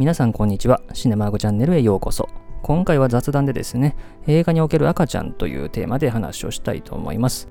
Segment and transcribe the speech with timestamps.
[0.00, 0.80] 皆さんこんにちは。
[0.94, 2.26] シネマーグチャンネルへようこそ。
[2.62, 3.94] 今回は雑談でですね、
[4.26, 7.48] 映画における赤ちゃんというテーマで話をしたいと思います。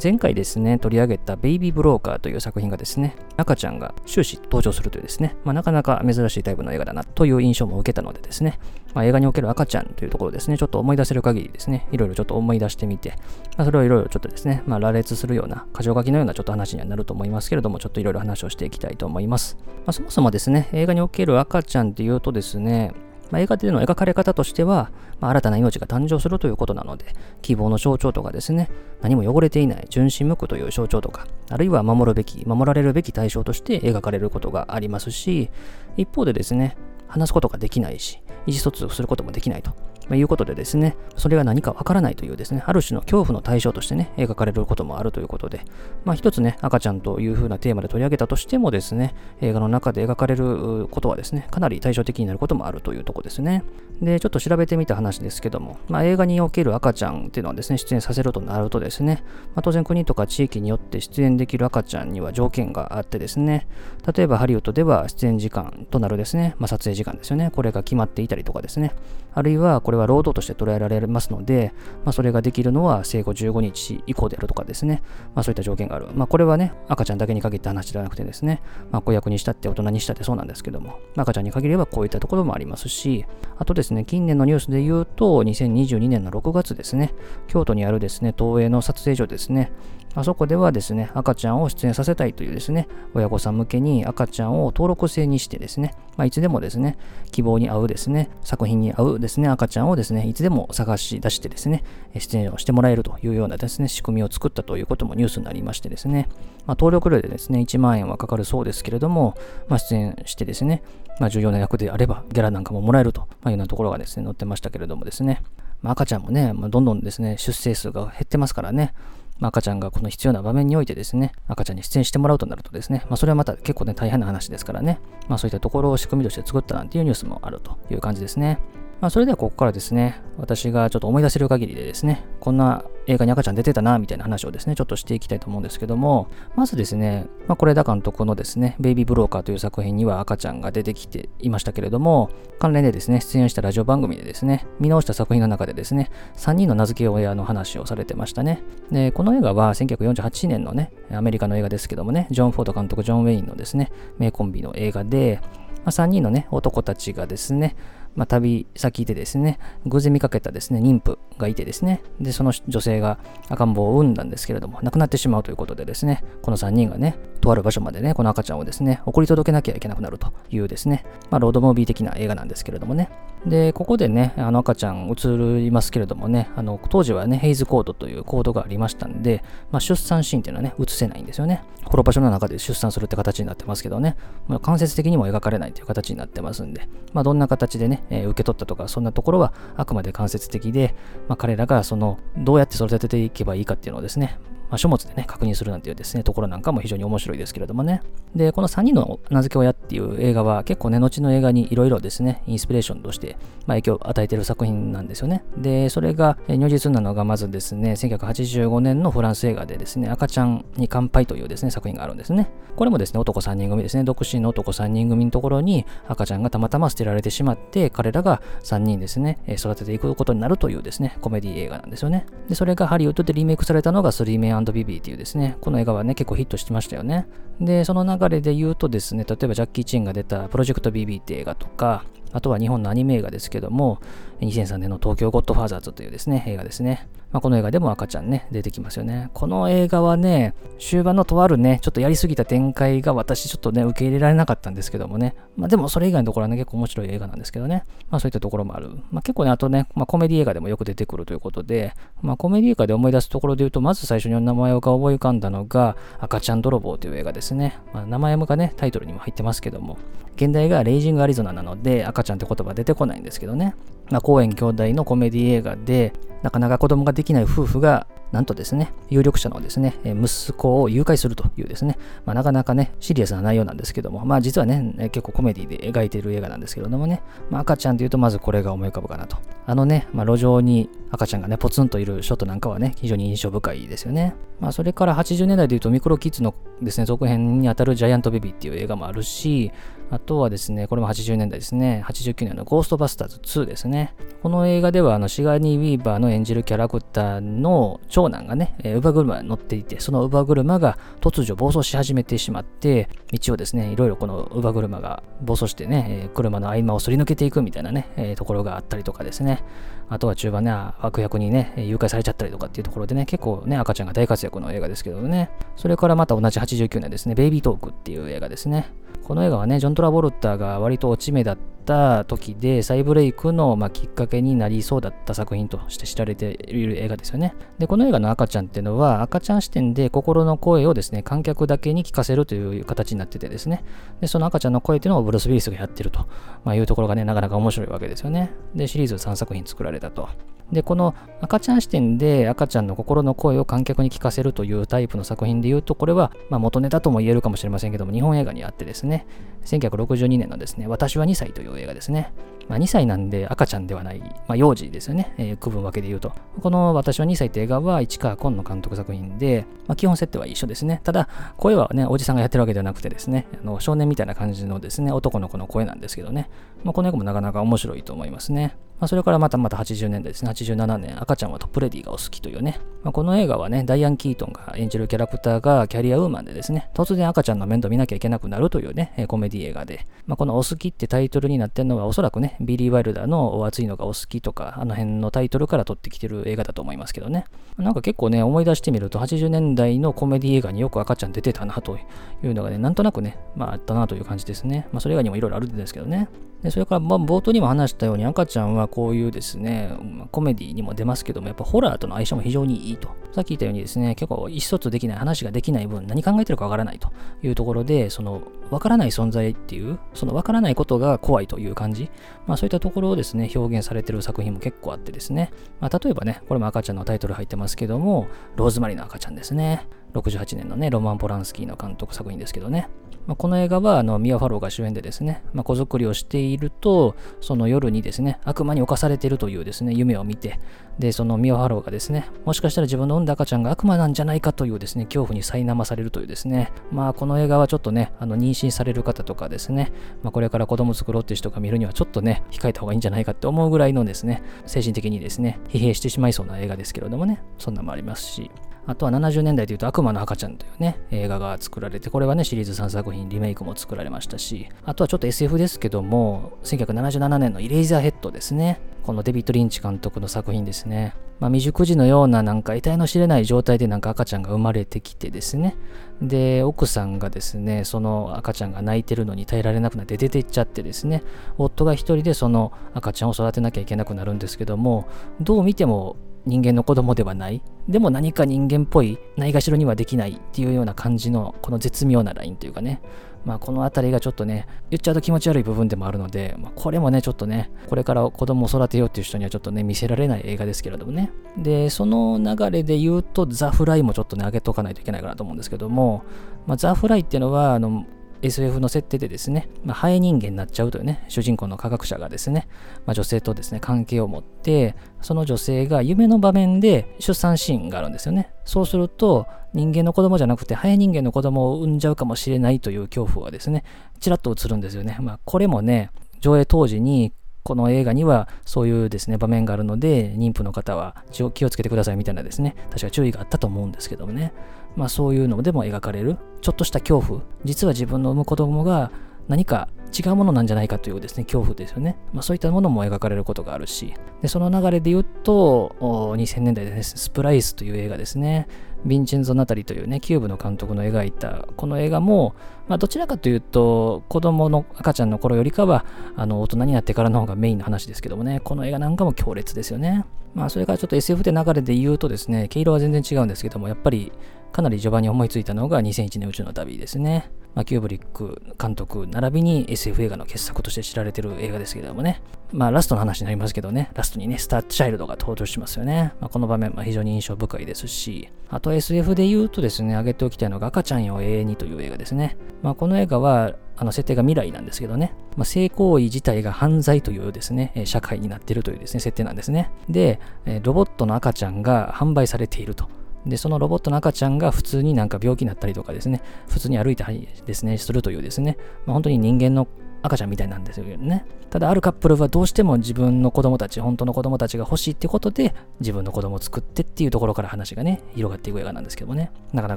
[0.00, 8.60] 前回ですね、取り上げたベイビーブローカーという作品がですね、赤ちゃんが終始登場するというですね、まあ、なかなか珍しいタイプの映画だなという印象も受けたのでですね、
[8.94, 13.14] まあ、映画における赤ちゃんというところですね、ちょっと思い出せる限りですね、いろいろちょっと思い出してみて、
[13.56, 19.56] まあ、それをいろいろちょっとですね、まあ、羅列するような、箇条書きのようなちょっと話にはなると思いますけれども、ちょっといろいろ話をしていきたいと思います。
[19.86, 22.92] まあ、そもそもですね、映画における赤ちゃんっていうとですね、
[23.30, 27.06] まあ、映画での描かれ方としては、まあ、新たな命が誕生するということなので、
[27.42, 28.70] 希望の象徴とかですね、
[29.02, 35.50] 何も汚れていない純真無垢という象徴とか、あるいは守るべき、守られるべき対象として描かれることがありますし、
[35.96, 36.76] 一方でですね、
[37.08, 39.72] 話すことができないし、意思疎通することもできないと。
[40.10, 45.60] まあ、いうことでですね、それが何かわからないというですね、ある種の恐怖の対象としてね、描かれることもあるということで、
[46.04, 53.62] まあ一つね、赤ちゃんという風なテーマで取り上げたとしてもですね、映画の中で描かれることはですね、かなり対照的になることもあるというとこですね。
[54.02, 59.22] で、ちょっと調べてみた話ですけども、まあ映画における赤ちゃんっていうのはですね、出演させるとなるとですね、
[59.54, 63.68] まあ、当然国とか地域によって出演できる赤ちゃんには条件があってですね、
[64.12, 68.92] 例えばハリウッドでは出演時間となるですね、まあ撮影時間ですよね、これが決まっていたりとかですね、
[69.32, 71.72] あるいはこれは労働として捉えられますので、
[72.04, 75.02] まあ、それができるのは生後15日以降であるとかですね、
[75.34, 76.06] まあ、そういった条件がある。
[76.14, 83.24] まあ、これはね、赤ちゃんだけに限った話ではなくてですね、まあ、子役にしたって大人にしたってそうなんですけども、赤ちゃんに限ればこういったところもありますし、
[83.58, 87.14] あとですね、近年のニュースで言うと、2022年の6月ですね、
[87.46, 89.72] 京都にあるですね、東映の撮影所ですね、
[90.14, 96.98] あそこではですね、赤ちゃんを出演させたいというですね、親御さん向けに赤ちゃんを登録制にしてですね、まあ、いつでもですね、
[97.30, 101.84] 希望に合うですね、作品に合うですね、赤ちゃんをですね、いつでも探し出してですね、
[102.18, 106.28] 出演をしてもらえるというようなですね、仕組みを作ったということもニュースになりましてですね、
[106.66, 109.36] まあ、登録料でですね、1万円はかかるそうですけれども、
[109.68, 110.82] まあ、出演してですね、
[111.20, 115.40] まあ、重要な役であれば、ギャラなんかももらえるというようなところがですね、載ってましたけれどもですね、
[115.82, 118.92] まあ、赤ちゃんもね、まあ、どんどんですね、出生数が減ってますからね、
[119.40, 128.58] まあ、赤ちゃんがこの必要な場面においてですね、赤ちゃんに出演してもらうとなるとですね、まあ、それはまた結構ね、大変な話ですからね、まあ、そういったところを仕組みとして作ったなんていうニュースもあるという感じですね。
[129.00, 142.28] まあ、それではここからですね、私がちょっと思い出せる限りでですね、こんな映画に赤ちゃん出てたな、みたいな話をですね、ちょっとしていきたいと思うんですけども、まずですね、まあ、是枝監督のですね、ベイビーブローカーという作品には赤ちゃんが出てきていましたけれども、
[142.58, 148.62] 関連でですね、出演したラジオ番組でですね、見直した作品の中でですね、3人の名付け親の話をされてましたね。
[148.90, 155.40] で、この映画は1948年のね、アメリカの映画ですけどもね、ジョン・フォード監督、ジョン・ウェインのですね、名コンビの映画で、
[155.84, 157.74] まあ、3人のね、男たちがですね、
[158.16, 173.10] まあ、旅先でですね、偶然見かけたですね、妊婦がいてですね、で、その女性が赤ん坊を産んだんですけれども、亡くなってしまうということでですね、この3人がね、とある場所までね、この赤ちゃんをですね、送り届けなきゃいけなくなるというですね、まあ、ロードムービー的な映画なんですけれどもね。
[173.46, 181.62] で、ここでね、あの赤ちゃん映りますけれどもね、あの当時はね、ヘイズコードというコードがありましたんで、まあ、出産シーンっていうのはね、映せないんですよね。
[181.84, 190.94] この場所の中で出産するって形になってますけどね、まあ、間接的にも描かれないという形になってますんで、まあ、どんな形でね、えー、受け取ったとか、そんなところはあくまで間接的で、
[191.28, 194.38] まあ、彼らがその、どうやって育てていけばいいかっていうのをですね、
[194.70, 198.02] まあ、書物でね、確認するなんていうですね、ところなんかも非常に面白いですけれどもね。
[198.34, 203.36] で、この3人の名付け親っていう映画は結構ね、後の映画にいろいろですね、インスピレーションとして、
[203.66, 205.42] まあ、影響を与えている作品なんですよね。
[205.56, 212.48] で、それが如実なのがまずですね、1985年のフランス映画でですね、赤ちゃんに乾杯というですね、作品があるんですね。
[212.76, 222.26] これもですね、男3人組ですね、独身の男3人組のところに赤ちゃんがたまたま捨てられてしまって、彼らが3人ですね、育てていくことになるというですね、コメディ映画なんですよね。
[222.48, 227.26] で、それがハリウッドでリメイクされたのがスリーメンビビーっていうですね、この映画はね、結構ヒットしてましたよね。
[227.60, 234.00] で、その流れで言うとですね、例えばジャッキー・チェンが出たプロジェクト BB って映画とか、あとは日本のアニメ映画ですけども、
[234.46, 237.08] 2003年の東京ゴッドファーザーズというですね、映画ですね。
[237.30, 239.30] まあ、この映画でも赤ちゃんね、出てきますよね。
[239.34, 245.36] この映画はね、終盤のとあるね、ちょっとやりすぎた展開が私ちょっとね、受け入れられなかったんですけどもね。
[245.56, 247.84] まあ、でもそれ以外のところはね、結構面白い映画なんですけどね。
[248.10, 248.90] まあそういったところもある。
[249.12, 257.78] まあ結構ね、あとね、まあコメディ映画でもよく出てくるということで、まあコメディ映画で思い出すところで言うと、まず最初に名前が思い浮かんだのが、赤ちゃん泥棒という映画ですね。
[257.92, 259.98] まあ名前がね、タイトルにも入ってますけども、
[260.34, 263.74] 現代がレイジングアリゾナなので、赤ちゃんって言葉出てこないんですけどね。
[264.10, 266.12] まあ、公園兄弟のコメディ映画で、
[266.44, 279.36] なかなか子供ができない夫婦が、なんとですね、有力者のですね、息子を誘拐するというですね、まあ、なかなかね、シリアスな内容なんですけども、まあ実はね、結構コメディで描いている映画なんですけれどもね、まあ、赤ちゃんというとまずこれが思い浮かぶかなと。
[279.66, 284.34] あのね、まあ、路上に赤ちゃんがね、ポツンといるショットなんかはね、非常に印象深いですよね。
[284.60, 289.72] まあそれから80年代でいうとミクロキッズのですね、続編にあたるジャイアントベビーっていう映画もあるし、
[290.10, 294.14] あとはですね、これも80年代ですね、89年のゴーストバスターズ2ですね。
[294.42, 309.64] この映画では、あの、シガニー・ウィーバーの演じるキャラクターの長長男がねえ、乳母車に乗っていて、その乳母車が突如暴走し始めてしまって、道をですね、いろいろこの乳母車が暴走してねえ、車の合間をすり抜けていくみたいなねえ、ところがあったりとかですね。
[310.10, 315.50] あとは中盤ね、悪役にね、誘拐されちゃったりとかっていうところでね、結構ね、赤ちゃんが大活躍の映画ですけどね。
[315.76, 318.92] それからまた同じ89年ですね、ベイビートークっていう映画ですね。
[319.22, 327.54] この映画はね、ジョン・トラボルタが割と落ち目だった時で、再ブレイクの、まあ、きっかけになりそうだった作品として知られている映画ですよね。
[327.78, 333.84] で、この映画の赤ちゃんっていうのは、赤ちゃん視点で心の声をですね、観客だけに聞かせるという形になっててですね、
[334.20, 336.26] で、その赤ちゃんの声っていうのをブルース・ウィリスがやってると、
[336.64, 338.52] まあ、いうところがね、なかなか面白いわけですよね。
[338.74, 340.28] で、シリーズ3作品作られたと。
[340.72, 349.26] で、この赤ちゃん視点で赤ちゃんの心の声を観客に聞かせるというタイプの作品で言うと、これは、ま、元ネタとも言えるかもしれませんけども、日本映画にあってですね、
[349.64, 352.32] 1962年のですね、私は2歳という映画ですね。
[352.70, 356.32] まあ、2歳なんで赤ちゃんではない、まあ、幼児ですよね、えー、区分分けで言うと。
[356.62, 361.00] この私は2歳って映画は市川崑の監督作品で、まあ、基本設定は一緒ですね。
[361.02, 366.48] ただ、声はね、おじさんがやってるわけではなくてですね、あの少年みたいな感じのですね、男の子の声なんですけどね、
[366.84, 368.76] まあ、この映画もなかなか面白いと思いますね。
[369.00, 387.46] まあ、それからまたまた80年代ですね、87年、赤ちゃんはトップレディがお好きというね、まあ、この映画はね、ダイアン・キートンが演じるキャラクターがキャリアウーマンでですね、突然赤ちゃんの面倒見なきゃいけなくなるというね、コメディ映画で、まあ、このお好きってタイトルになってるのはおそらくね、ビリー・ワイルダーの熱いのがお好きとか、あの辺のタイトルから取ってきてる映画だと思いますけどね。
[387.78, 394.86] なんか結構ね、思い出してみると、80年代のコメディ映画によく赤ちゃん出てたなというのがね、なんとなくね、まああったなという感じですね。
[394.92, 396.28] まあそれ以外にもいろいろあるんですけどね。
[396.62, 399.92] でそれからま冒頭にも話したように赤ちゃんはこういうですね、
[400.30, 403.08] コメディにも出ますけども、やっぱホラーとの相性も非常にいいと。
[403.32, 407.10] さっき言ったようにですね、結構意思疎通できない話ができない分、何考えてるかわからないと
[407.42, 412.10] いうところで、そのわからない存在っていう、そのわからないことが怖いという感じ、
[412.46, 419.88] まあそういったところをですね、表現されてる作品も結構あってですね、まあ例えばね、これも赤ちゃんのタイトル入ってますけども、ローズマリーの赤ちゃんですね。
[420.12, 422.88] 68年のね、ロマン・ポランスキーの監督作品ですけどね。
[423.30, 430.58] まあ、この映画はあのミア・ファローが主演でですね、まあ、子作りをしていると、その夜にですね、悪魔に侵されているというですね、夢を見て、
[430.98, 439.92] で、そのミア・ファローがですね、もしかしたら自分の産んだ赤ちゃんが悪魔なんじゃないかというですね、恐怖に苛まされるというですね、まあこの映画はちょっとね、あの妊娠される方とかですね、
[440.24, 448.50] まあこれから子供作ろうっていう人が見るにはちょっとね、控えた方がいいんじゃないかって思うぐらいのですね、精神的にですね、疲弊してしまいそうな映画ですけれどもね、そんなのもありますし、
[448.86, 458.80] あとは70年代でいうと悪魔の赤ちゃんというね、映画が作られて、これはね、シリーズ3作品、リメイクも作られましたし、あとはちょっと SF ですけども、1977年のイレイザーヘッドですね。
[459.02, 461.14] このデビッド・リンチ監督の作品ですね。
[461.40, 465.74] まあ、未熟児のようななんか得体の知れない状態でなんか赤ちゃんが生まれてきてですね。
[466.20, 471.22] で、奥さんがですね、その赤ちゃんが泣いてるのに耐えられなくなって出ていっちゃってですね、
[471.56, 475.08] 夫が一人でその赤ちゃんを育てなきゃいけなくなるんですけども、
[475.40, 476.16] どう見ても
[476.46, 477.62] 人間の子供ではない。
[477.88, 483.00] でも何か人間っぽい、ないがしろにはできないっていうような感じの、この絶妙なラインというかね。
[483.44, 491.30] まあこの辺りがちょっとね、言っちゃうと気持ち悪い部分でもあるので、まあ、これもね、ちょっとね、これから子供を育てようっていう人にはちょっとね、見せられない映画ですけれどもね。
[491.56, 496.24] で、その流れで言うと、ザ・フライもちょっとね、上げとかないといけないかなと思うんですけども、
[496.66, 498.04] まあ、ザ・フライっていうのは、あの、
[498.42, 502.68] SF の設定でですね、まあ、ハエ人間になっちゃうというね、主人公の科学者がですね、
[503.06, 508.52] まあ、女性とですね、関係を持って、その女性が夢の場面で出産シーンがあるんですよね。
[508.64, 513.84] そうすると、人間の子供じゃなくて、ハエ人間の子供を産んじゃうかもしれないという恐怖がですね、
[514.18, 515.16] ちらっと映るんですよね。
[515.20, 517.32] まあ、これもね、上映当時に
[517.62, 524.52] この映画にはそういうですね、場面があるので、妊婦の方は気をつけてくださいみたいなですね、確か注意があったと思うんですけどもね。
[524.96, 527.42] まあそういうのでも描かれる、ちょっとした恐怖。
[527.64, 529.10] 実は自分の産む子供が
[529.48, 532.16] 何か違うものなんじゃないかというですね、恐怖ですよね。
[532.32, 538.66] まあそういったものも描かれることがあるし、で、その流れで言うと、2000年代ですね、スプライスという映画ですね。
[539.06, 542.54] ヴィンチェンゾ・ナタリというね、キューブの監督の描いたこの映画も、
[542.88, 546.04] まあ、どちらかというと、子供の赤ちゃんの頃よりかは、
[546.36, 550.24] あの、大人になってからの方がメインの話ですけどもね、この映画なんかも強烈ですよね。
[550.54, 554.32] まあ、それからちょっと SF で流れで言うとですね、毛色は全然違うんですけども、やっぱり、
[554.72, 557.50] かなり序盤に思いついたのが2001年宇宙の旅ですね。
[557.74, 562.42] まあ、キューブリック監督並びに SF 映画の傑作として知られてる映画ですけどもね。
[562.72, 566.34] まあラストの話になりますけどね、ラストにね、スターチャイルドが登場しますよね。
[566.40, 572.56] まあ、この場面は非常に印象深いですし、あと SF で言うとですね、挙げておきたいのが赤ちゃんよ永遠にという映画ですね。
[572.82, 579.90] まあこの映画は、あの設定が未来なんですけどね、まあ、性行為自体が犯罪というですね、社会になっているというですね、設定なんですね。
[580.08, 580.40] で、
[580.82, 583.08] ロボットの赤ちゃんが販売されていると。
[583.46, 589.88] で、そのロボットの赤ちゃんが普通になんか病気になったりとかですね、普通に歩いたりですね、するというですね、まあ、本当に人間の
[590.22, 591.44] 赤ちゃんみたいなんですよね。
[591.70, 599.96] ただあるカップルはどうしても自分の子供たち、本当の子供たちが欲しいってことで、自分の子供を作ってっていうところから話がね、広がっていく映画なんですけどもね、なかな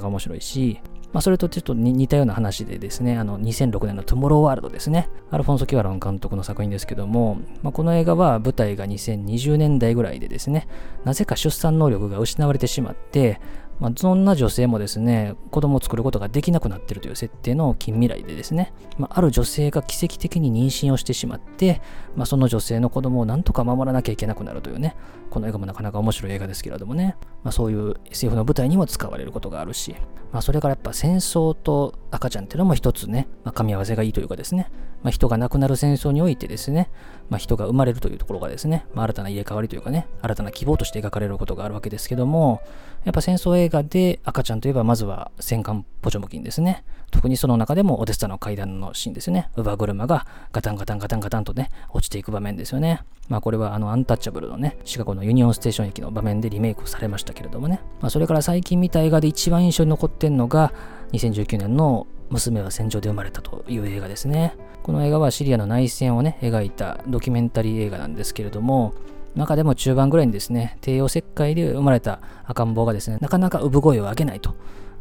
[0.00, 0.80] か面白いし、
[1.14, 5.08] まあ、それとちょっと似たような話でですね、あの、2006年のトゥモローワールドですね。
[5.30, 10.66] アルフォンソ・キュアロン監督の作品ですけども、まあ、この映画は舞台が2020年代ぐらいでですね、
[11.04, 13.40] なぜか出産能力が失われてしまって、
[13.80, 21.80] まあ、そんな女性もですね、子供を作ることができなくなっているという設定の近未来でですね、まあ、ある女性が奇跡的に妊娠をしてしまって、
[22.14, 24.96] まあ、その女性の子供をなんとか守らなきゃいけなくなるというね、
[25.30, 29.94] この映画もなかなか面白い映画ですけれどもね、まあ、そういう SF の舞台にも使われることがあるし、
[30.32, 34.70] まあ、それからやっぱ戦争と赤ちゃんっていうのも一つね、まあ、噛み合わせがいいというかですね、
[35.04, 36.90] まあ、人が亡くなる戦争においてですね、
[37.28, 42.62] まあ、人が生まれるというところがですね、まあ、新たな入れ替わりというかね、新たな希望として描かれることがあるわけですけども、
[43.04, 46.84] やっぱ戦争映画で赤ちゃんといえばまずは戦艦ポチョムキンですね。
[47.10, 49.50] 特にその中でもオデッサの階段のシーンですね。
[49.54, 53.02] 乳母車がガタンガタンガタンガタンとね、落ちていく場面ですよね。
[53.28, 57.80] まあこれはあのアンタッチャブルのね、シカゴのユニオンステーション駅の場面でリメイクされましたけれどもね。
[58.00, 60.72] まあそれから最近見た映画で一番印象に残ってんのが、
[61.12, 64.56] 2019年の娘は戦場で生まれたという映画ですね。
[64.82, 68.94] この映画はシリアの内戦をね、描いたドキュメンタリー映画なんですけれども、
[69.34, 74.54] 中でも中盤ぐらいにですね、帝王切開で生まれた赤ん坊がですね、なかなか産声を上げないと。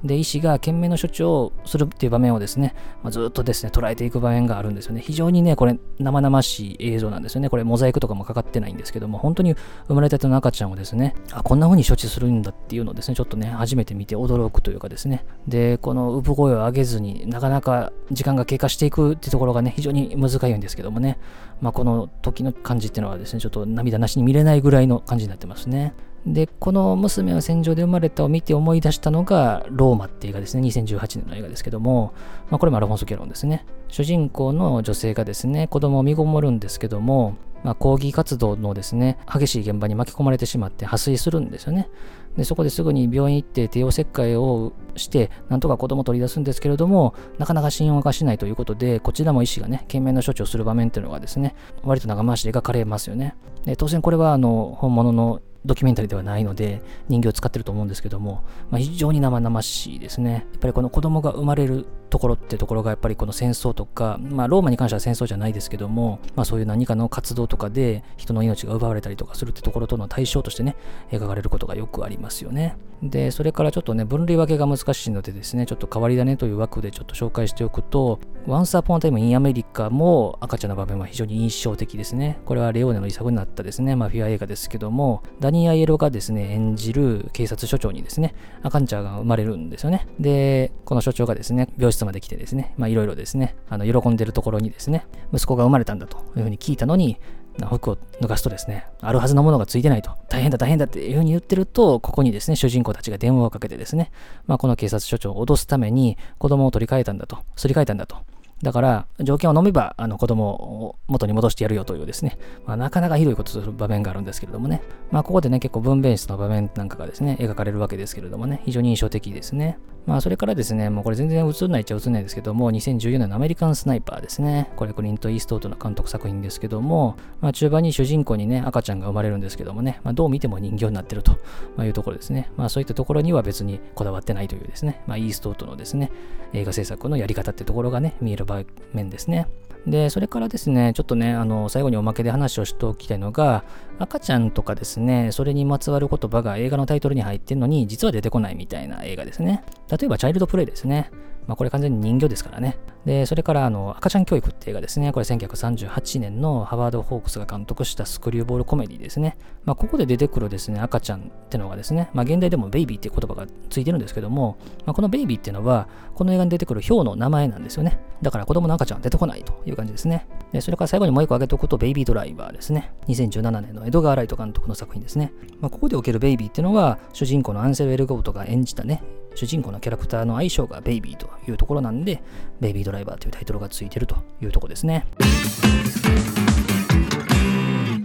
[0.03, 5.01] で、医師が懸命の処置をするっていう場面をですね、まあ、ずっとですね、捉えていく場面があるんですよね。
[5.01, 7.49] 非常にね、これ生々しい映像なんですよね。
[7.49, 9.55] これモザイクとかもかかってないんですけども、本当に
[9.87, 15.25] 生まれたての赤ちゃんをですね、あ、こんな風に処置するんだっていうのをですね、ちょっとね、初めて見て驚くというかですね。
[15.47, 21.17] で、この産声を上げずになかなか時間が経過していくっていうところがね、非常に難しいんですけどもね、
[21.61, 25.93] まあ、この時の感じっていうのはですね、ちょっと涙なしに見れないぐらいの感じになってますね。
[26.25, 30.63] で、この娘は戦場で生まれたを見て思い出したのが、ローマっていう映画ですね。
[30.67, 32.13] 2018年の映画ですけども、
[32.49, 33.65] まあ、これもアルフォンソ・ケロンですね。
[33.89, 41.89] 主人公の女性がですね、子供を身ごもるんですけども、まあ、抗議活動のですね、激しい現場に巻き込まれてしまって破水するんですよね。
[42.37, 53.35] で、そこですぐに病院行って帝王切開をして、なんとか子供を取り出すんですけれども、なかなか信用がしないということで、こちらも医師がね、懸命な処置をする場面っていうのがですね、割と長回しで描かれますよね。
[53.65, 60.45] で、当然これはあの、本物のドキュメンタリーではないので人形を使ってると思うんですけども、まあ、非常に生々しいですね。
[60.51, 70.75] やっぱりこの子供が生まれるところってところがやっぱりこの戦争とか、まあローマに関しては戦争じゃないですけども、まあそういう何かの活動とかで人の命が奪われたりとかするってところとの対象としてね、
[71.11, 72.75] 描かれることがよくありますよね。
[73.09, 82.39] で、それからちょっとね、分類分けが難しいのでですね、ちょっと変わり種という枠でちょっと紹介しておくと、Once Upon a Time in America も赤ちゃんの場面は非常に印象的ですね。
[82.45, 90.07] これはレオーネの遺作になったですね、マフィア映画ですけども、ダニー・アイエロがですね、演じる警察署長にですね、赤ちゃんが生まれるんですよね。
[90.19, 97.17] で、この署長がですね、病室まで来てですね、まあいろいろですね、あの喜んでるところにですね、息子が生まれたんだというふうに聞いたのに、
[97.61, 104.11] 服を脱がすとですね、あるはずのものがついてないと、大変だ大変だっていうふうに言ってると、ここにですね、主人公たちが電話をかけてですね、
[104.47, 108.17] まあ、この警察署長を脅すために子供を取り替えたんだと、すり替えたんだと。
[108.63, 119.77] だから、条件を飲めば、あの子供を元に戻してやるよというですね、まあ、なかなかひどいことする場面があるんですけれどもね、まあ、ここでね、結構分娩室の場面なんかがですね、描かれるわけですけれどもね、非常に印象的ですね。
[120.05, 124.69] まあ、それからですね、もうこれ全然映んないっちゃ映んないですけども、2014年のアメリカンスナイパーですね。
[124.75, 131.37] これクリント・イーストウッドの監督作品ですけども、まあ、中盤に主人公にね、赤ちゃんが生まれるんですけどもね、まあ、どう見ても人形になってると
[131.81, 132.49] いうところですね。
[132.57, 136.11] まあ、そういったところには別にこだわってないというですね、まあ、イーストウッドのですね、
[136.51, 138.52] 映画制作のやり方ってところがね、見える場
[138.93, 139.47] 面ですね。
[139.87, 143.65] で、それからですね、ちょっとね、あの、最後におまけで話をしておきたいのが、
[143.99, 149.63] 赤ちゃんとかですね、それにまつわる言葉が映画のタイトルに入ってるのに、実は出てこないみたいな映画ですね。
[149.89, 151.11] 例えば、チャイルドプレイですね。
[151.47, 152.77] まあ、これ完全に人形ですからね。
[153.05, 155.11] で、それから、あの、赤ちゃん教育って映画ですね。
[155.11, 159.37] これ1938年のハワード・ホークスが監督したスクリューボールコメディですね。
[159.65, 167.99] まあ、ここで出てくるですね、赤ちゃんってのがですね、まあ、現代でもベイビーっていう言葉がついてるんですけども、まあ、このベイビーっていうのは、この映画に出てくるヒョウの名前なんですよね。
[168.21, 170.27] だから子供の赤ちゃんは出てこないという感じですね。
[170.51, 172.93] で、それから最後にもう一個挙げておくと、ベイビードライバーですね。
[173.07, 175.33] 2017年のエドガー・ライト監督の作品ですね。
[175.59, 179.03] まあ、ここでおけるベイビーっていうのは、主人公のアンセル・エルゴートが演じたね、
[179.35, 182.21] 主人公のキャラクターの相性がベイビーというところなんで、
[182.59, 185.05] ベイビードライバーというタイトルがついてるというところですね。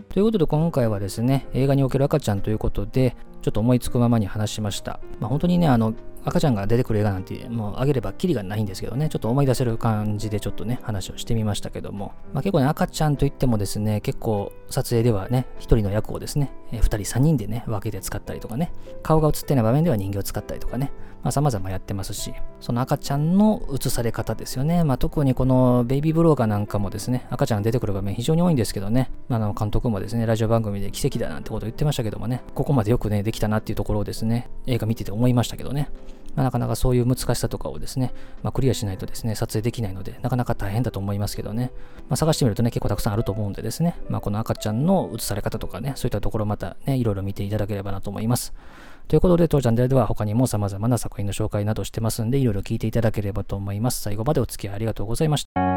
[0.08, 5.00] ということで今回はですね、映画における赤ちゃんということで、ちょっと思いつくままに話しました。
[5.20, 5.94] まあ、本当にね、あの、
[6.24, 18.72] 赤ちゃんが出てくる映画なんてもうあげればキリがないんですけどね、ちょっと思い出せる感じでちょっとね、話をしてみましたけども、まあ、結構ね、赤ちゃんといってもですね、結構撮影ではね、1人の役をですね、え2人3人でね、分けて使ったりとかね、
[19.02, 24.84] 顔が映ってない場面では人形を使ったりとかね、まあ、様々やってますし、その赤ちゃんの映され方ですよね。
[24.84, 35.90] まあ、特にこのベイビーブローカーなんかもですね、赤ちゃんが出てくる場面非常に多いんですけどね、あ、の監督もですね、ラジオ番組で奇跡だなんてことを言ってましたけどもね、ここまでよくね、できたなっていうところをですね、映画見てて思いましたけどね。
[36.38, 38.14] まあ、なかなかそういう難しさとかをですね、
[38.44, 41.72] まあ、クリアしないとですね、撮影できないので、なかなか大変だと思いますけどね、
[42.08, 48.54] まあ、探してみるとね、結構たくさんあると思うんでですね、まあ、この赤ちゃんの映され方とかね、そういったところまたね、いろいろ見ていただければなと思います。
[49.08, 54.00] ということで、当チャンネルでは他にも様々な作品の紹介などしてますんで、いろいろ聞いていただければと思います。
[54.00, 55.67] 最後までお付き合いありがとうございました。